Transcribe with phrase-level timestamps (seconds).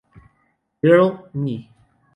[0.81, 1.69] Girl", "Me!